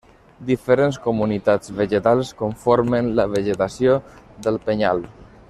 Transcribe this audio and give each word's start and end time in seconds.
Diferents 0.45 0.95
comunitats 1.03 1.73
vegetals 1.81 2.33
conformen 2.41 3.13
la 3.21 3.27
vegetació 3.35 3.95
del 4.49 4.59
penyal. 4.71 5.07